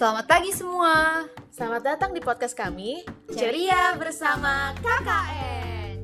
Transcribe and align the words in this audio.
Selamat 0.00 0.24
pagi 0.24 0.48
semua. 0.56 1.28
Selamat 1.52 1.84
datang 1.84 2.16
di 2.16 2.24
podcast 2.24 2.56
kami 2.56 3.04
Ceria 3.36 3.92
bersama 4.00 4.72
KKN. 4.80 6.00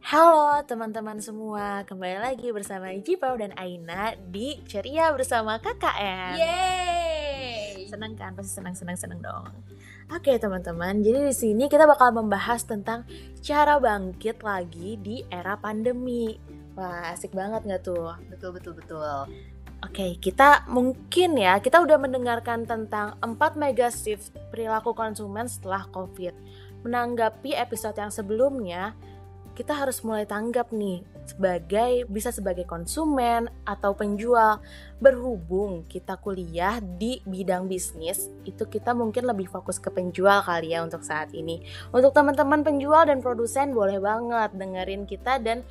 Halo 0.00 0.64
teman-teman 0.64 1.20
semua, 1.20 1.84
kembali 1.84 2.16
lagi 2.16 2.48
bersama 2.48 2.96
Jipau 2.96 3.36
dan 3.36 3.52
Aina 3.60 4.16
di 4.16 4.56
Ceria 4.64 5.12
bersama 5.12 5.60
KKN. 5.60 6.40
Yeay. 6.40 7.92
Senang 7.92 8.16
kan? 8.16 8.32
Pasti 8.32 8.56
senang 8.56 8.72
senang 8.72 8.96
senang 8.96 9.20
dong. 9.20 9.52
Oke 10.16 10.32
teman-teman, 10.40 11.04
jadi 11.04 11.28
di 11.28 11.36
sini 11.36 11.68
kita 11.68 11.84
bakal 11.84 12.16
membahas 12.16 12.64
tentang 12.64 13.04
cara 13.44 13.76
bangkit 13.76 14.40
lagi 14.40 14.96
di 14.96 15.20
era 15.28 15.60
pandemi. 15.60 16.59
Wah 16.78 17.12
asik 17.14 17.34
banget 17.34 17.66
nggak 17.66 17.82
tuh? 17.82 18.14
Betul 18.30 18.56
betul 18.56 18.74
betul. 18.78 19.26
Oke, 19.80 20.20
kita 20.20 20.68
mungkin 20.68 21.40
ya, 21.40 21.56
kita 21.56 21.80
udah 21.80 21.96
mendengarkan 21.96 22.68
tentang 22.68 23.16
4 23.24 23.56
mega 23.56 23.88
shift 23.88 24.28
perilaku 24.52 24.92
konsumen 24.92 25.48
setelah 25.48 25.88
COVID. 25.88 26.36
Menanggapi 26.84 27.56
episode 27.56 27.96
yang 27.96 28.12
sebelumnya, 28.12 28.92
kita 29.56 29.72
harus 29.76 30.04
mulai 30.04 30.28
tanggap 30.28 30.68
nih 30.72 31.04
sebagai 31.28 32.08
bisa 32.08 32.32
sebagai 32.32 32.64
konsumen 32.64 33.52
atau 33.62 33.92
penjual 33.92 34.58
berhubung 34.98 35.84
kita 35.86 36.16
kuliah 36.18 36.80
di 36.80 37.20
bidang 37.28 37.70
bisnis 37.70 38.32
itu 38.48 38.66
kita 38.66 38.96
mungkin 38.96 39.28
lebih 39.28 39.46
fokus 39.46 39.78
ke 39.78 39.92
penjual 39.92 40.42
kali 40.42 40.74
ya 40.74 40.82
untuk 40.82 41.04
saat 41.04 41.30
ini 41.36 41.62
untuk 41.94 42.16
teman-teman 42.16 42.64
penjual 42.64 43.06
dan 43.06 43.22
produsen 43.22 43.76
boleh 43.76 44.02
banget 44.02 44.50
dengerin 44.56 45.04
kita 45.04 45.38
dan 45.38 45.62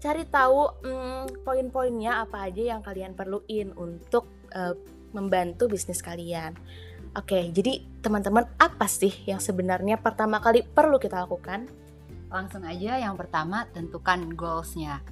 cari 0.00 0.24
tahu 0.26 0.80
hmm, 0.82 1.44
poin-poinnya 1.44 2.24
apa 2.24 2.48
aja 2.48 2.74
yang 2.76 2.80
kalian 2.80 3.12
perluin 3.12 3.76
untuk 3.76 4.26
uh, 4.56 4.72
membantu 5.12 5.68
bisnis 5.68 6.00
kalian 6.00 6.56
Oke, 7.10 7.50
jadi 7.50 7.82
teman-teman 8.06 8.46
apa 8.54 8.86
sih 8.86 9.10
yang 9.26 9.42
sebenarnya 9.42 9.98
pertama 9.98 10.38
kali 10.38 10.62
perlu 10.62 10.94
kita 11.02 11.26
lakukan? 11.26 11.66
Langsung 12.30 12.62
aja 12.62 13.02
yang 13.02 13.18
pertama 13.18 13.66
tentukan 13.74 14.30
goalsnya. 14.38 15.02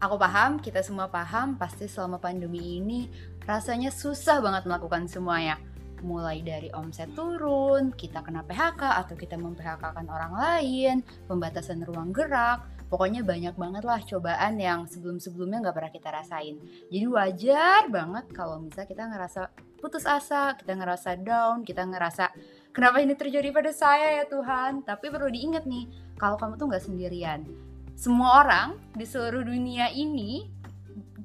Aku 0.00 0.16
paham, 0.16 0.64
kita 0.64 0.80
semua 0.80 1.12
paham, 1.12 1.60
pasti 1.60 1.84
selama 1.92 2.16
pandemi 2.16 2.80
ini 2.80 3.12
rasanya 3.44 3.92
susah 3.92 4.40
banget 4.40 4.64
melakukan 4.64 5.12
semuanya. 5.12 5.60
Mulai 6.00 6.40
dari 6.40 6.72
omset 6.72 7.12
turun, 7.12 7.92
kita 7.92 8.24
kena 8.24 8.40
PHK 8.40 9.04
atau 9.04 9.12
kita 9.12 9.36
memphk-kan 9.36 10.08
orang 10.08 10.32
lain, 10.32 11.04
pembatasan 11.28 11.84
ruang 11.84 12.16
gerak, 12.16 12.64
pokoknya 12.90 13.22
banyak 13.22 13.54
banget 13.54 13.86
lah 13.86 14.02
cobaan 14.02 14.58
yang 14.58 14.84
sebelum-sebelumnya 14.90 15.62
nggak 15.62 15.76
pernah 15.78 15.92
kita 15.94 16.08
rasain. 16.10 16.58
Jadi 16.90 17.06
wajar 17.06 17.86
banget 17.86 18.26
kalau 18.34 18.58
misalnya 18.58 18.90
kita 18.90 19.04
ngerasa 19.06 19.40
putus 19.78 20.04
asa, 20.04 20.58
kita 20.58 20.74
ngerasa 20.74 21.16
down, 21.22 21.62
kita 21.62 21.86
ngerasa 21.86 22.34
kenapa 22.74 22.98
ini 22.98 23.14
terjadi 23.14 23.54
pada 23.54 23.70
saya 23.70 24.20
ya 24.20 24.24
Tuhan. 24.26 24.82
Tapi 24.82 25.06
perlu 25.08 25.30
diingat 25.30 25.64
nih, 25.64 25.86
kalau 26.18 26.34
kamu 26.36 26.58
tuh 26.58 26.66
nggak 26.66 26.84
sendirian. 26.84 27.46
Semua 27.94 28.42
orang 28.42 28.68
di 28.98 29.06
seluruh 29.06 29.46
dunia 29.46 29.88
ini 29.94 30.60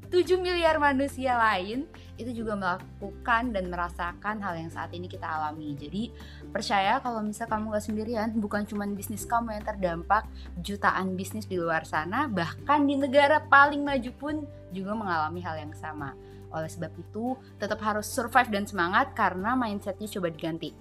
7 0.05 0.37
miliar 0.37 0.77
manusia 0.77 1.33
lain 1.35 1.89
itu 2.15 2.31
juga 2.31 2.55
melakukan 2.55 3.51
dan 3.51 3.67
merasakan 3.67 4.39
hal 4.39 4.55
yang 4.55 4.71
saat 4.71 4.93
ini 4.95 5.09
kita 5.11 5.25
alami. 5.25 5.75
Jadi 5.75 6.13
percaya 6.55 7.03
kalau 7.03 7.19
misal 7.19 7.51
kamu 7.51 7.75
gak 7.75 7.83
sendirian, 7.83 8.31
bukan 8.39 8.63
cuma 8.63 8.87
bisnis 8.87 9.27
kamu 9.27 9.59
yang 9.59 9.65
terdampak, 9.67 10.23
jutaan 10.63 11.19
bisnis 11.19 11.43
di 11.43 11.59
luar 11.59 11.83
sana, 11.83 12.31
bahkan 12.31 12.87
di 12.87 12.95
negara 12.95 13.43
paling 13.43 13.83
maju 13.83 14.11
pun 14.15 14.35
juga 14.71 14.95
mengalami 14.95 15.43
hal 15.43 15.59
yang 15.59 15.75
sama. 15.75 16.15
Oleh 16.55 16.71
sebab 16.71 16.95
itu, 16.95 17.35
tetap 17.59 17.83
harus 17.83 18.07
survive 18.07 18.47
dan 18.47 18.63
semangat 18.63 19.11
karena 19.11 19.51
mindsetnya 19.59 20.07
coba 20.07 20.31
diganti 20.31 20.71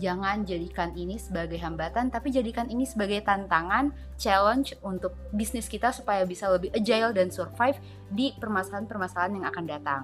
jangan 0.00 0.42
jadikan 0.48 0.90
ini 0.96 1.20
sebagai 1.20 1.60
hambatan 1.60 2.08
tapi 2.08 2.32
jadikan 2.32 2.66
ini 2.66 2.88
sebagai 2.88 3.20
tantangan 3.22 3.92
challenge 4.16 4.74
untuk 4.80 5.12
bisnis 5.30 5.68
kita 5.68 5.92
supaya 5.92 6.24
bisa 6.24 6.48
lebih 6.48 6.72
agile 6.72 7.12
dan 7.12 7.28
survive 7.28 7.76
di 8.08 8.32
permasalahan-permasalahan 8.40 9.32
yang 9.36 9.46
akan 9.46 9.64
datang. 9.68 10.02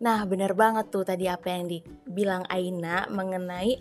Nah, 0.00 0.24
benar 0.24 0.56
banget 0.56 0.88
tuh 0.88 1.04
tadi 1.04 1.28
apa 1.28 1.52
yang 1.52 1.68
dibilang 2.10 2.42
Aina 2.50 3.06
mengenai 3.06 3.78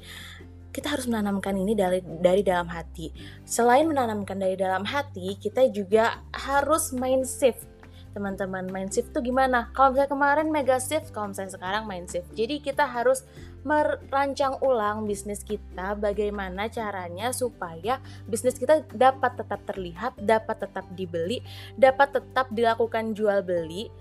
kita 0.70 0.94
harus 0.94 1.10
menanamkan 1.10 1.58
ini 1.58 1.74
dari 1.74 1.98
dari 2.06 2.46
dalam 2.46 2.70
hati. 2.70 3.10
Selain 3.42 3.90
menanamkan 3.90 4.38
dari 4.38 4.54
dalam 4.54 4.86
hati, 4.86 5.34
kita 5.42 5.66
juga 5.74 6.22
harus 6.30 6.94
main 6.94 7.26
shift 7.26 7.66
teman-teman 8.10 8.66
main 8.68 8.90
shift 8.90 9.14
tuh 9.14 9.22
gimana? 9.22 9.70
Kalau 9.72 9.94
misalnya 9.94 10.12
kemarin 10.12 10.48
mega 10.50 10.78
shift, 10.82 11.14
kalau 11.14 11.32
misalnya 11.32 11.56
sekarang 11.56 11.84
main 11.86 12.06
shift. 12.10 12.30
Jadi 12.34 12.62
kita 12.62 12.90
harus 12.90 13.24
merancang 13.62 14.58
ulang 14.64 15.04
bisnis 15.04 15.44
kita 15.44 15.94
bagaimana 16.00 16.72
caranya 16.72 17.36
supaya 17.36 18.00
bisnis 18.26 18.58
kita 18.58 18.88
dapat 18.92 19.40
tetap 19.40 19.62
terlihat, 19.68 20.16
dapat 20.20 20.68
tetap 20.68 20.86
dibeli, 20.96 21.44
dapat 21.76 22.20
tetap 22.20 22.50
dilakukan 22.50 23.14
jual 23.14 23.44
beli 23.44 23.92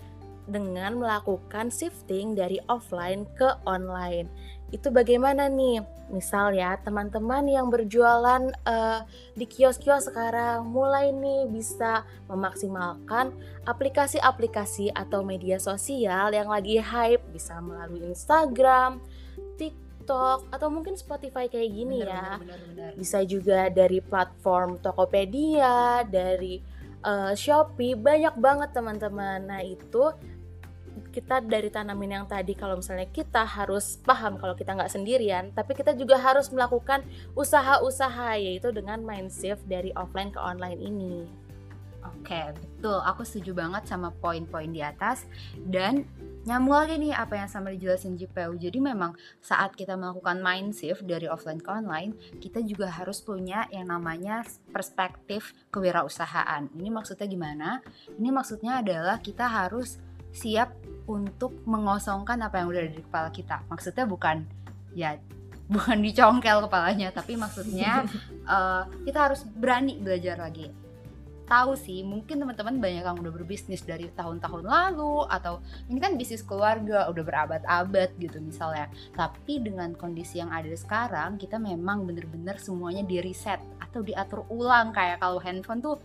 dengan 0.49 0.97
melakukan 0.97 1.69
shifting 1.69 2.33
dari 2.33 2.57
offline 2.67 3.29
ke 3.37 3.47
online. 3.63 4.29
Itu 4.69 4.93
bagaimana 4.93 5.49
nih? 5.49 5.81
Misal 6.09 6.57
ya, 6.57 6.73
teman-teman 6.81 7.45
yang 7.45 7.69
berjualan 7.69 8.49
uh, 8.65 8.99
di 9.37 9.45
kios-kios 9.45 10.09
sekarang 10.09 10.65
mulai 10.65 11.13
nih 11.13 11.45
bisa 11.49 12.01
memaksimalkan 12.25 13.29
aplikasi-aplikasi 13.65 14.89
atau 14.89 15.21
media 15.21 15.61
sosial 15.61 16.33
yang 16.33 16.49
lagi 16.49 16.81
hype, 16.81 17.21
bisa 17.29 17.61
melalui 17.61 18.09
Instagram, 18.09 19.01
TikTok 19.61 20.49
atau 20.49 20.67
mungkin 20.73 20.97
Spotify 20.97 21.45
kayak 21.45 21.69
gini 21.69 22.01
bener, 22.01 22.09
ya. 22.09 22.29
Bener, 22.41 22.59
bener, 22.73 22.91
Bisa 22.97 23.21
juga 23.21 23.69
dari 23.69 24.01
platform 24.01 24.81
Tokopedia, 24.81 26.01
dari 26.09 26.57
uh, 27.05 27.33
Shopee, 27.37 27.93
banyak 27.93 28.35
banget 28.39 28.69
teman-teman. 28.73 29.45
Nah, 29.45 29.61
itu 29.61 30.09
kita 31.11 31.39
dari 31.43 31.71
tanamin 31.71 32.21
yang 32.21 32.27
tadi 32.27 32.53
kalau 32.53 32.77
misalnya 32.77 33.07
kita 33.09 33.47
harus 33.47 33.99
paham 34.03 34.35
kalau 34.35 34.53
kita 34.53 34.75
nggak 34.75 34.91
sendirian 34.91 35.51
tapi 35.55 35.73
kita 35.73 35.95
juga 35.95 36.19
harus 36.19 36.51
melakukan 36.51 37.01
usaha-usaha 37.33 38.35
yaitu 38.37 38.69
dengan 38.75 38.99
mind 39.01 39.31
shift 39.31 39.63
dari 39.65 39.95
offline 39.95 40.29
ke 40.29 40.39
online 40.39 40.79
ini 40.79 41.27
Oke, 42.19 42.55
betul. 42.55 42.99
Aku 43.03 43.27
setuju 43.27 43.51
banget 43.51 43.83
sama 43.87 44.11
poin-poin 44.11 44.71
di 44.71 44.79
atas 44.79 45.27
dan 45.67 46.07
nyambung 46.47 46.75
lagi 46.79 46.95
nih 46.95 47.11
apa 47.11 47.35
yang 47.35 47.49
sama 47.51 47.75
dijelasin 47.75 48.15
JPU. 48.15 48.55
Jadi 48.55 48.79
memang 48.79 49.13
saat 49.43 49.75
kita 49.75 49.99
melakukan 49.99 50.39
mind 50.39 50.71
shift 50.71 51.03
dari 51.03 51.27
offline 51.27 51.59
ke 51.59 51.69
online, 51.69 52.15
kita 52.39 52.63
juga 52.63 52.87
harus 52.87 53.19
punya 53.19 53.67
yang 53.69 53.91
namanya 53.91 54.47
perspektif 54.71 55.51
kewirausahaan. 55.69 56.71
Ini 56.71 56.89
maksudnya 56.89 57.27
gimana? 57.27 57.83
Ini 58.15 58.29
maksudnya 58.31 58.79
adalah 58.79 59.19
kita 59.19 59.45
harus 59.45 59.99
siap 60.31 60.71
untuk 61.09 61.65
mengosongkan 61.65 62.37
apa 62.45 62.61
yang 62.61 62.69
udah 62.69 62.81
ada 62.85 62.93
di 62.93 63.01
kepala 63.01 63.29
kita. 63.33 63.65
Maksudnya 63.65 64.05
bukan 64.05 64.45
ya 64.93 65.17
bukan 65.65 65.97
dicongkel 66.05 66.69
kepalanya, 66.69 67.09
tapi 67.09 67.33
maksudnya 67.33 68.05
uh, 68.45 68.85
kita 69.09 69.33
harus 69.33 69.41
berani 69.41 69.97
belajar 69.97 70.37
lagi. 70.37 70.69
Tahu 71.49 71.73
sih 71.73 72.05
mungkin 72.05 72.45
teman-teman 72.45 72.77
banyak 72.77 73.01
yang 73.01 73.17
udah 73.17 73.33
berbisnis 73.33 73.81
dari 73.81 74.05
tahun-tahun 74.13 74.69
lalu 74.69 75.25
atau 75.33 75.57
ini 75.89 75.97
kan 75.97 76.13
bisnis 76.13 76.45
keluarga 76.45 77.09
udah 77.09 77.23
berabad-abad 77.25 78.13
gitu 78.21 78.37
misalnya. 78.37 78.85
Tapi 79.17 79.57
dengan 79.57 79.97
kondisi 79.97 80.37
yang 80.37 80.53
ada 80.53 80.69
sekarang 80.77 81.41
kita 81.41 81.57
memang 81.57 82.05
bener-bener 82.05 82.61
semuanya 82.61 83.01
di 83.01 83.17
reset 83.17 83.57
atau 83.81 84.05
diatur 84.05 84.45
ulang. 84.53 84.93
Kayak 84.93 85.25
kalau 85.25 85.41
handphone 85.41 85.81
tuh 85.81 85.97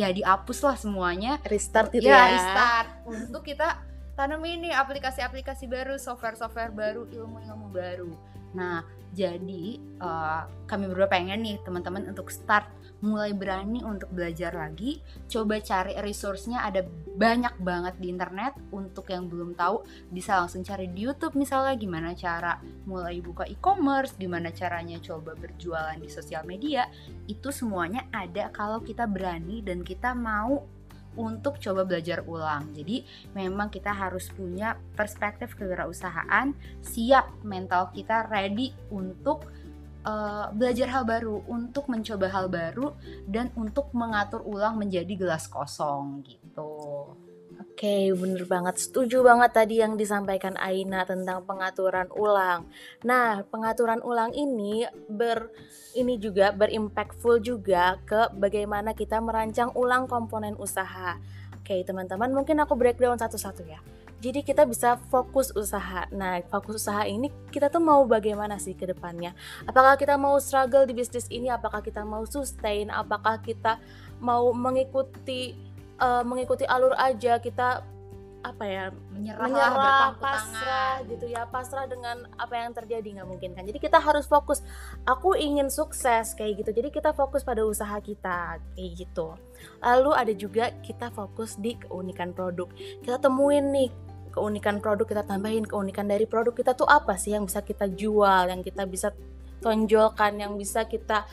ya 0.00 0.08
dihapus 0.08 0.64
lah 0.64 0.76
semuanya. 0.80 1.36
Restart 1.44 1.92
gitu 1.92 2.08
ya, 2.08 2.16
ya. 2.16 2.32
restart. 2.32 2.88
Untuk 3.04 3.44
kita 3.44 3.95
tanam 4.16 4.40
ini 4.48 4.72
aplikasi-aplikasi 4.72 5.68
baru 5.68 6.00
software-software 6.00 6.72
baru 6.72 7.04
ilmu-ilmu 7.12 7.68
baru. 7.68 8.10
Nah 8.56 8.80
jadi 9.16 9.80
uh, 10.00 10.44
kami 10.68 10.92
berdua 10.92 11.08
pengen 11.08 11.40
nih 11.40 11.56
teman-teman 11.64 12.08
untuk 12.08 12.28
start. 12.32 12.68
Mulai 13.04 13.36
berani 13.36 13.84
untuk 13.84 14.08
belajar 14.08 14.56
lagi 14.56 15.04
coba 15.28 15.60
cari 15.60 15.96
resource-nya. 16.00 16.64
Ada 16.64 16.84
banyak 17.16 17.60
banget 17.60 17.94
di 18.00 18.08
internet. 18.08 18.56
Untuk 18.72 19.08
yang 19.12 19.28
belum 19.28 19.52
tahu 19.56 19.84
bisa 20.12 20.40
langsung 20.40 20.64
cari 20.64 20.88
di 20.92 21.04
YouTube 21.04 21.36
misalnya 21.36 21.76
gimana 21.76 22.16
cara 22.16 22.56
mulai 22.88 23.20
buka 23.20 23.44
e-commerce 23.48 24.16
gimana 24.16 24.48
caranya 24.52 24.96
coba 25.00 25.36
berjualan 25.36 25.96
di 26.00 26.08
sosial 26.08 26.44
media. 26.48 26.88
Itu 27.28 27.52
semuanya 27.52 28.08
ada 28.12 28.48
kalau 28.52 28.80
kita 28.80 29.04
berani 29.04 29.60
dan 29.60 29.84
kita 29.84 30.16
mau 30.16 30.75
untuk 31.16 31.58
coba 31.58 31.82
belajar 31.82 32.22
ulang. 32.24 32.70
Jadi 32.72 33.02
memang 33.34 33.68
kita 33.68 33.90
harus 33.90 34.30
punya 34.30 34.78
perspektif 34.94 35.58
kewirausahaan, 35.58 36.54
siap 36.80 37.28
mental 37.42 37.90
kita 37.90 38.30
ready 38.30 38.72
untuk 38.92 39.50
uh, 40.06 40.48
belajar 40.54 40.88
hal 40.88 41.04
baru, 41.04 41.42
untuk 41.50 41.90
mencoba 41.90 42.30
hal 42.30 42.46
baru 42.46 42.94
dan 43.26 43.50
untuk 43.58 43.90
mengatur 43.92 44.40
ulang 44.46 44.78
menjadi 44.78 45.12
gelas 45.18 45.50
kosong 45.50 46.22
gitu. 46.22 46.95
Oke, 47.76 48.08
bener 48.16 48.48
banget. 48.48 48.80
Setuju 48.80 49.20
banget 49.20 49.52
tadi 49.52 49.84
yang 49.84 50.00
disampaikan 50.00 50.56
Aina 50.56 51.04
tentang 51.04 51.44
pengaturan 51.44 52.08
ulang. 52.16 52.64
Nah, 53.04 53.44
pengaturan 53.52 54.00
ulang 54.00 54.32
ini 54.32 54.88
ber 55.12 55.52
ini 55.92 56.16
juga 56.16 56.56
berimpactful 56.56 57.36
juga 57.44 58.00
ke 58.08 58.32
bagaimana 58.32 58.96
kita 58.96 59.20
merancang 59.20 59.76
ulang 59.76 60.08
komponen 60.08 60.56
usaha. 60.56 61.20
Oke, 61.60 61.84
teman-teman, 61.84 62.32
mungkin 62.32 62.56
aku 62.64 62.80
breakdown 62.80 63.20
satu-satu 63.20 63.68
ya. 63.68 63.84
Jadi 64.24 64.40
kita 64.40 64.64
bisa 64.64 64.96
fokus 65.12 65.52
usaha. 65.52 66.08
Nah, 66.16 66.40
fokus 66.48 66.80
usaha 66.80 67.04
ini 67.04 67.28
kita 67.52 67.68
tuh 67.68 67.84
mau 67.84 68.08
bagaimana 68.08 68.56
sih 68.56 68.72
ke 68.72 68.88
depannya? 68.88 69.36
Apakah 69.68 70.00
kita 70.00 70.16
mau 70.16 70.40
struggle 70.40 70.88
di 70.88 70.96
bisnis 70.96 71.28
ini? 71.28 71.52
Apakah 71.52 71.84
kita 71.84 72.08
mau 72.08 72.24
sustain? 72.24 72.88
Apakah 72.88 73.36
kita 73.44 73.76
mau 74.16 74.48
mengikuti 74.56 75.75
uh, 76.00 76.22
mengikuti 76.22 76.64
alur 76.66 76.92
aja 76.96 77.38
kita 77.40 77.84
apa 78.46 78.62
ya 78.62 78.84
menyerah, 79.10 79.42
menyerah 79.42 80.14
pasrah 80.22 81.02
tangan. 81.02 81.10
gitu 81.10 81.26
ya 81.26 81.42
pasrah 81.50 81.84
dengan 81.90 82.30
apa 82.38 82.54
yang 82.54 82.70
terjadi 82.70 83.18
nggak 83.18 83.28
mungkin 83.28 83.50
kan. 83.58 83.66
Jadi 83.66 83.82
kita 83.82 83.98
harus 83.98 84.30
fokus. 84.30 84.62
Aku 85.02 85.34
ingin 85.34 85.66
sukses 85.66 86.30
kayak 86.38 86.62
gitu. 86.62 86.70
Jadi 86.70 86.94
kita 86.94 87.10
fokus 87.10 87.42
pada 87.42 87.66
usaha 87.66 87.98
kita 87.98 88.62
kayak 88.78 88.90
gitu. 88.94 89.34
Lalu 89.82 90.10
ada 90.14 90.32
juga 90.38 90.70
kita 90.78 91.10
fokus 91.10 91.58
di 91.58 91.74
keunikan 91.74 92.30
produk. 92.30 92.70
Kita 93.02 93.18
temuin 93.18 93.74
nih 93.74 93.90
keunikan 94.30 94.84
produk 94.84 95.08
kita 95.08 95.22
tambahin 95.24 95.64
keunikan 95.64 96.04
dari 96.06 96.28
produk 96.28 96.52
kita 96.52 96.76
tuh 96.76 96.84
apa 96.84 97.16
sih 97.16 97.32
yang 97.32 97.48
bisa 97.48 97.64
kita 97.64 97.88
jual 97.88 98.52
yang 98.52 98.60
kita 98.60 98.84
bisa 98.84 99.08
tonjolkan 99.64 100.36
yang 100.36 100.60
bisa 100.60 100.84
kita 100.84 101.24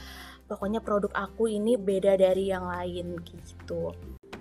pokoknya 0.47 0.79
produk 0.79 1.11
aku 1.11 1.51
ini 1.51 1.75
beda 1.75 2.15
dari 2.15 2.47
yang 2.47 2.63
lain 2.63 3.19
gitu 3.27 3.91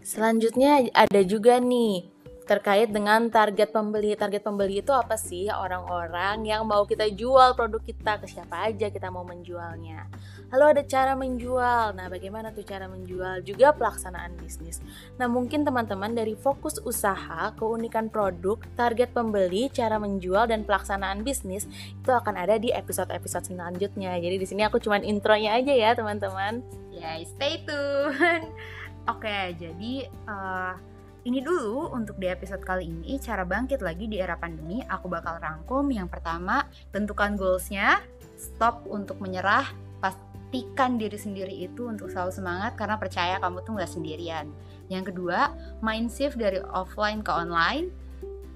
Selanjutnya 0.02 0.90
ada 0.92 1.20
juga 1.22 1.62
nih 1.62 2.10
terkait 2.42 2.90
dengan 2.90 3.30
target 3.30 3.70
pembeli. 3.70 4.18
Target 4.18 4.42
pembeli 4.42 4.82
itu 4.82 4.90
apa 4.90 5.14
sih? 5.14 5.48
Orang-orang 5.48 6.42
yang 6.42 6.66
mau 6.66 6.82
kita 6.84 7.08
jual 7.08 7.54
produk 7.54 7.80
kita 7.80 8.18
ke 8.18 8.26
siapa 8.26 8.68
aja 8.68 8.90
kita 8.90 9.08
mau 9.08 9.22
menjualnya. 9.22 10.10
Lalu 10.52 10.64
ada 10.76 10.82
cara 10.84 11.12
menjual. 11.16 11.96
Nah, 11.96 12.12
bagaimana 12.12 12.52
tuh 12.52 12.66
cara 12.66 12.84
menjual? 12.84 13.40
Juga 13.40 13.72
pelaksanaan 13.72 14.36
bisnis. 14.36 14.84
Nah, 15.16 15.24
mungkin 15.24 15.64
teman-teman 15.64 16.12
dari 16.12 16.36
fokus 16.36 16.76
usaha, 16.84 17.56
keunikan 17.56 18.12
produk, 18.12 18.60
target 18.76 19.16
pembeli, 19.16 19.72
cara 19.72 19.96
menjual 19.96 20.52
dan 20.52 20.68
pelaksanaan 20.68 21.24
bisnis 21.24 21.64
itu 21.96 22.10
akan 22.12 22.36
ada 22.36 22.60
di 22.60 22.68
episode-episode 22.68 23.48
selanjutnya. 23.48 24.12
Jadi 24.20 24.36
di 24.36 24.44
sini 24.44 24.60
aku 24.66 24.76
cuman 24.76 25.00
intronya 25.06 25.56
aja 25.56 25.72
ya, 25.72 25.90
teman-teman. 25.96 26.60
Ya, 26.92 27.16
yeah, 27.16 27.24
stay 27.24 27.64
tune. 27.64 28.52
Oke, 29.10 29.58
jadi 29.58 30.06
uh, 30.30 30.78
ini 31.26 31.42
dulu 31.42 31.90
untuk 31.90 32.22
di 32.22 32.30
episode 32.30 32.62
kali 32.62 32.86
ini 32.86 33.18
cara 33.18 33.42
bangkit 33.42 33.82
lagi 33.82 34.06
di 34.06 34.22
era 34.22 34.38
pandemi. 34.38 34.78
Aku 34.86 35.10
bakal 35.10 35.42
rangkum 35.42 35.90
yang 35.90 36.06
pertama 36.06 36.70
tentukan 36.94 37.34
goalsnya, 37.34 37.98
stop 38.38 38.86
untuk 38.86 39.18
menyerah, 39.18 39.66
pastikan 39.98 41.02
diri 41.02 41.18
sendiri 41.18 41.66
itu 41.66 41.90
untuk 41.90 42.14
selalu 42.14 42.30
semangat 42.30 42.78
karena 42.78 42.94
percaya 42.94 43.42
kamu 43.42 43.66
tuh 43.66 43.74
nggak 43.74 43.90
sendirian. 43.90 44.46
Yang 44.86 45.14
kedua, 45.14 45.50
mind 45.82 46.10
shift 46.10 46.38
dari 46.38 46.62
offline 46.62 47.26
ke 47.26 47.30
online. 47.34 47.90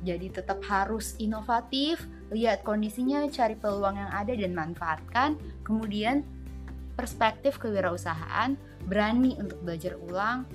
Jadi 0.06 0.31
tetap 0.31 0.62
harus 0.70 1.19
inovatif, 1.19 2.06
lihat 2.31 2.62
kondisinya, 2.62 3.26
cari 3.26 3.58
peluang 3.58 3.98
yang 3.98 4.10
ada 4.14 4.31
dan 4.31 4.54
manfaatkan. 4.54 5.34
Kemudian 5.66 6.22
perspektif 6.96 7.60
kewirausahaan, 7.60 8.56
berani 8.88 9.37
untuk 9.37 9.60
belajar 9.62 9.94
ulang, 10.00 10.48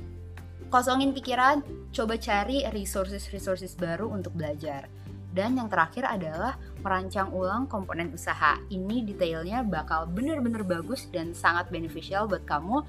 kosongin 0.73 1.13
pikiran, 1.13 1.61
coba 1.93 2.17
cari 2.17 2.65
resources-resources 2.67 3.77
baru 3.77 4.09
untuk 4.09 4.33
belajar. 4.33 4.89
Dan 5.31 5.55
yang 5.55 5.71
terakhir 5.71 6.03
adalah 6.03 6.59
merancang 6.83 7.31
ulang 7.31 7.63
komponen 7.71 8.11
usaha. 8.11 8.59
Ini 8.67 9.07
detailnya 9.07 9.63
bakal 9.63 10.11
bener-bener 10.11 10.67
bagus 10.67 11.07
dan 11.07 11.31
sangat 11.31 11.71
beneficial 11.71 12.27
buat 12.27 12.43
kamu. 12.43 12.83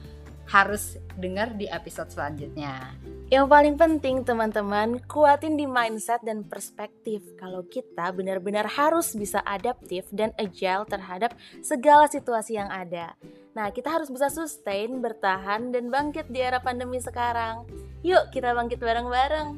Harus 0.50 0.98
dengar 1.14 1.54
di 1.54 1.70
episode 1.70 2.10
selanjutnya. 2.10 2.98
Yang 3.32 3.48
paling 3.48 3.76
penting 3.80 4.16
teman-teman, 4.28 5.00
kuatin 5.08 5.56
di 5.56 5.64
mindset 5.64 6.20
dan 6.20 6.44
perspektif 6.44 7.24
kalau 7.40 7.64
kita 7.64 8.12
benar-benar 8.12 8.68
harus 8.68 9.16
bisa 9.16 9.40
adaptif 9.48 10.04
dan 10.12 10.36
agile 10.36 10.84
terhadap 10.84 11.32
segala 11.64 12.04
situasi 12.12 12.60
yang 12.60 12.68
ada. 12.68 13.16
Nah, 13.56 13.72
kita 13.72 13.88
harus 13.88 14.12
bisa 14.12 14.28
sustain, 14.28 15.00
bertahan, 15.00 15.72
dan 15.72 15.88
bangkit 15.88 16.28
di 16.28 16.44
era 16.44 16.60
pandemi 16.60 17.00
sekarang. 17.00 17.64
Yuk, 18.04 18.28
kita 18.36 18.52
bangkit 18.52 18.76
bareng-bareng. 18.84 19.56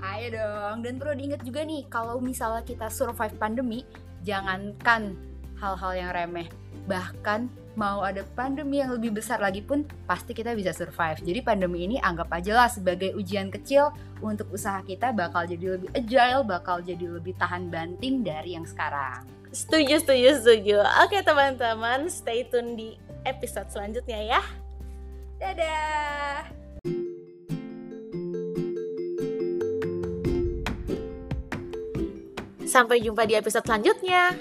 Ayo 0.00 0.40
dong, 0.40 0.80
dan 0.80 0.96
perlu 0.96 1.12
diingat 1.12 1.44
juga 1.44 1.60
nih, 1.60 1.84
kalau 1.92 2.24
misalnya 2.24 2.64
kita 2.64 2.88
survive 2.88 3.36
pandemi, 3.36 3.84
jangankan 4.24 5.12
hal-hal 5.60 5.92
yang 5.92 6.10
remeh, 6.16 6.48
bahkan 6.88 7.52
mau 7.80 8.04
ada 8.04 8.20
pandemi 8.36 8.84
yang 8.84 8.92
lebih 8.92 9.16
besar 9.16 9.40
lagi 9.40 9.64
pun 9.64 9.88
pasti 10.04 10.36
kita 10.36 10.52
bisa 10.52 10.76
survive. 10.76 11.24
Jadi 11.24 11.40
pandemi 11.40 11.88
ini 11.88 11.96
anggap 11.96 12.28
aja 12.28 12.52
lah 12.52 12.68
sebagai 12.68 13.16
ujian 13.16 13.48
kecil 13.48 13.88
untuk 14.20 14.52
usaha 14.52 14.84
kita 14.84 15.16
bakal 15.16 15.48
jadi 15.48 15.80
lebih 15.80 15.88
agile, 15.96 16.44
bakal 16.44 16.84
jadi 16.84 17.08
lebih 17.08 17.32
tahan 17.40 17.72
banting 17.72 18.20
dari 18.20 18.52
yang 18.52 18.68
sekarang. 18.68 19.24
Setuju, 19.48 20.04
setuju, 20.04 20.28
setuju. 20.44 20.76
Oke 21.08 21.24
teman-teman, 21.24 22.12
stay 22.12 22.44
tune 22.44 22.76
di 22.76 23.00
episode 23.24 23.72
selanjutnya 23.72 24.36
ya. 24.36 24.42
Dadah! 25.40 26.52
Sampai 32.68 33.02
jumpa 33.02 33.26
di 33.26 33.34
episode 33.34 33.66
selanjutnya. 33.66 34.36